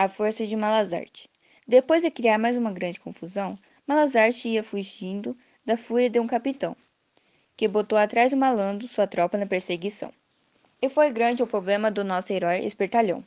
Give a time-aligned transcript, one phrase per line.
[0.00, 1.28] A força de Malazarte.
[1.66, 5.36] Depois de criar mais uma grande confusão, Malazarte ia fugindo
[5.66, 6.76] da fúria de um capitão,
[7.56, 10.12] que botou atrás do malandro sua tropa na perseguição.
[10.80, 13.24] E foi grande o problema do nosso herói espertalhão.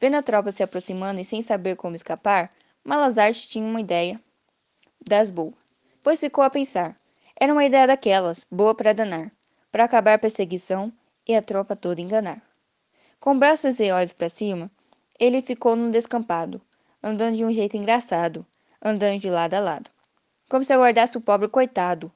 [0.00, 2.48] Vendo a tropa se aproximando e sem saber como escapar,
[2.84, 4.20] Malazarte tinha uma ideia
[5.04, 5.54] das boas,
[6.00, 6.96] pois ficou a pensar.
[7.34, 9.32] Era uma ideia daquelas, boa para danar,
[9.72, 10.92] para acabar a perseguição
[11.26, 12.40] e a tropa toda enganar.
[13.18, 14.70] Com braços e olhos para cima,
[15.18, 16.60] ele ficou no descampado,
[17.02, 18.44] andando de um jeito engraçado,
[18.82, 19.90] andando de lado a lado,
[20.48, 22.10] como se aguardasse o pobre coitado,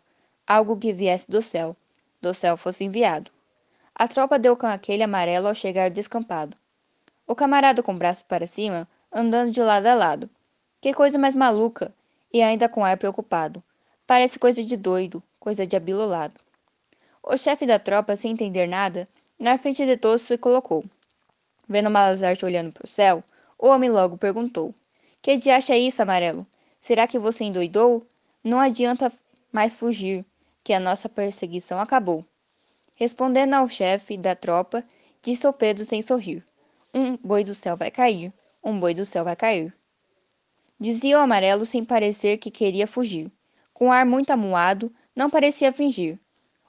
[0.47, 1.77] algo que viesse do céu,
[2.21, 3.31] do céu fosse enviado.
[3.95, 6.57] A tropa deu com aquele amarelo ao chegar descampado.
[7.27, 10.31] O camarada com o braço para cima, andando de lado a lado.
[10.81, 11.93] Que coisa mais maluca!
[12.33, 13.63] E ainda com ar preocupado.
[14.07, 16.39] Parece coisa de doido, coisa de abilolado.
[17.23, 19.09] O chefe da tropa, sem entender nada,
[19.39, 20.85] na frente de todos se colocou.
[21.69, 23.23] Vendo Malazarte olhando para o céu,
[23.59, 24.75] o homem logo perguntou:
[25.21, 26.47] Que diacho é isso, amarelo?
[26.81, 28.07] Será que você endoidou?
[28.43, 29.13] Não adianta
[29.53, 30.25] mais fugir,
[30.65, 32.25] que a nossa perseguição acabou.
[32.95, 34.83] Respondendo ao chefe da tropa,
[35.23, 36.43] disse o Pedro sem sorrir:
[36.95, 38.33] Um boi do céu vai cair,
[38.65, 39.75] um boi do céu vai cair.
[40.81, 43.31] Dizia o amarelo sem parecer que queria fugir.
[43.75, 46.19] Com ar muito amuado, não parecia fingir.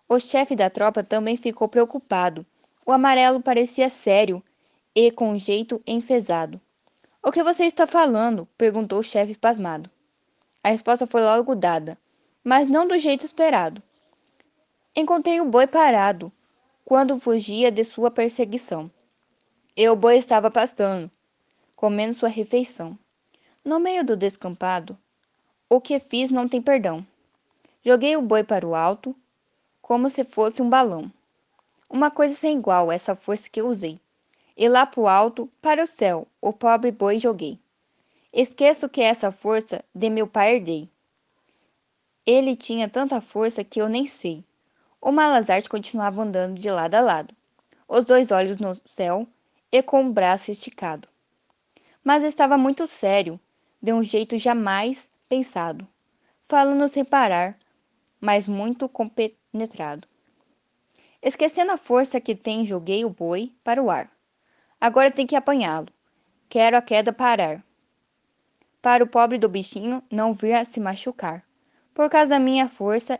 [0.08, 2.46] O chefe da tropa também ficou preocupado.
[2.86, 4.44] O amarelo parecia sério
[5.02, 6.60] e com um jeito enfesado.
[7.24, 8.46] O que você está falando?
[8.58, 9.90] perguntou o chefe pasmado.
[10.62, 11.98] A resposta foi logo dada,
[12.44, 13.82] mas não do jeito esperado.
[14.94, 16.30] Encontrei o boi parado
[16.84, 18.92] quando fugia de sua perseguição.
[19.74, 21.10] E o boi estava pastando,
[21.78, 23.00] comendo sua refeição.
[23.64, 24.98] No meio do descampado,
[25.70, 27.08] o que fiz não tem perdão.
[27.86, 29.16] Joguei o boi para o alto,
[29.82, 31.10] como se fosse um balão.
[31.90, 33.98] Uma coisa sem igual essa força que usei
[34.60, 37.58] e lá pro alto, para o céu, o pobre boi joguei.
[38.34, 40.90] Esqueço que essa força de meu pai herdei.
[42.26, 44.44] Ele tinha tanta força que eu nem sei.
[45.00, 47.34] O Malazarte continuava andando de lado a lado,
[47.88, 49.26] os dois olhos no céu
[49.72, 51.08] e com o braço esticado.
[52.04, 53.40] Mas estava muito sério,
[53.82, 55.88] de um jeito jamais pensado,
[56.44, 57.58] falando sem parar,
[58.20, 60.06] mas muito compenetrado.
[61.22, 64.19] Esquecendo a força que tem, joguei o boi para o ar.
[64.80, 65.88] Agora tem que apanhá-lo.
[66.48, 67.64] Quero a queda parar.
[68.82, 71.44] Para o pobre do bichinho não vir a se machucar.
[71.94, 73.20] Por causa da minha força,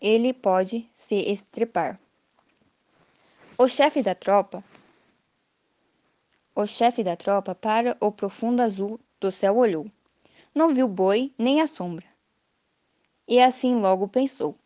[0.00, 1.98] ele pode se estrepar.
[3.56, 4.62] O chefe da tropa
[6.60, 9.86] o chefe da tropa para o profundo azul do céu olhou.
[10.52, 12.04] Não viu boi nem a sombra.
[13.28, 14.56] E assim logo pensou: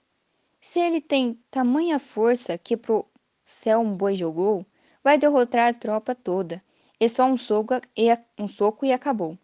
[0.58, 3.04] se ele tem tamanha força que pro
[3.44, 4.64] céu um boi jogou,
[5.02, 6.62] vai derrotar a tropa toda.
[7.00, 8.08] E só um soco e,
[8.38, 9.36] um soco e acabou.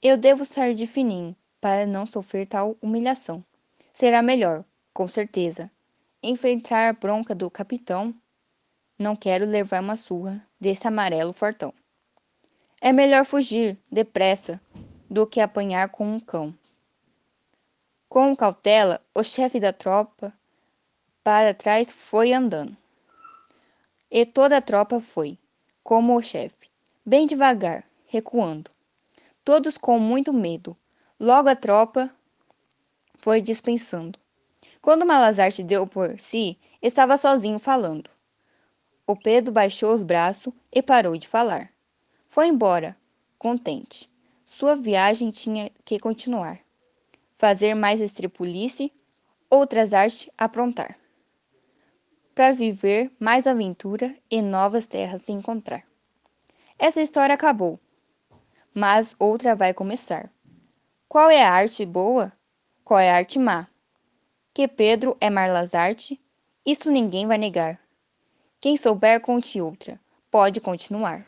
[0.00, 3.42] Eu devo sair de fininho, para não sofrer tal humilhação.
[3.92, 5.68] Será melhor, com certeza,
[6.22, 8.14] enfrentar a bronca do capitão.
[8.96, 11.74] Não quero levar uma surra desse amarelo fortão.
[12.80, 14.60] É melhor fugir, depressa,
[15.10, 16.54] do que apanhar com um cão.
[18.08, 20.32] Com cautela, o chefe da tropa
[21.24, 22.76] para trás foi andando.
[24.10, 25.38] E toda a tropa foi,
[25.84, 26.70] como o chefe,
[27.04, 28.70] bem devagar, recuando.
[29.44, 30.74] Todos com muito medo.
[31.20, 32.10] Logo a tropa
[33.18, 34.18] foi dispensando.
[34.80, 38.08] Quando Malazarte deu por si, estava sozinho falando.
[39.06, 41.70] O Pedro baixou os braços e parou de falar.
[42.30, 42.96] Foi embora,
[43.38, 44.10] contente.
[44.42, 46.60] Sua viagem tinha que continuar.
[47.34, 48.90] Fazer mais estripulice,
[49.50, 50.98] outras artes aprontar
[52.38, 55.82] para viver mais aventura e novas terras se encontrar.
[56.78, 57.80] Essa história acabou,
[58.72, 60.30] mas outra vai começar.
[61.08, 62.32] Qual é a arte boa?
[62.84, 63.66] Qual é a arte má?
[64.54, 66.20] Que Pedro é Marlazarte,
[66.64, 67.76] isso ninguém vai negar.
[68.60, 69.98] Quem souber conte outra,
[70.30, 71.26] pode continuar.